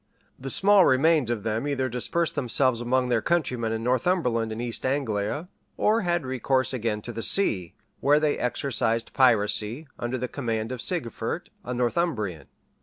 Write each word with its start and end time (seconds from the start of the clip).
The 0.39 0.49
small 0.49 0.83
remains 0.83 1.29
of 1.29 1.43
them 1.43 1.67
either 1.67 1.87
dispersed 1.87 2.33
themselves 2.33 2.81
among 2.81 3.09
their 3.09 3.21
countrymen 3.21 3.71
in 3.71 3.83
Northumberland 3.83 4.51
and 4.51 4.59
East 4.59 4.83
Anglia,[*] 4.83 5.47
or 5.77 6.01
had 6.01 6.25
recourse 6.25 6.73
again 6.73 7.03
to 7.03 7.13
the 7.13 7.21
sea, 7.21 7.75
where 7.99 8.19
they 8.19 8.35
exercised 8.35 9.13
piracy, 9.13 9.85
under 9.99 10.17
the 10.17 10.27
command 10.27 10.71
of 10.71 10.81
Sigefert, 10.81 11.51
a 11.63 11.71
Northumbrian. 11.75 12.47
[* 12.47 12.49
Chron. 12.49 12.77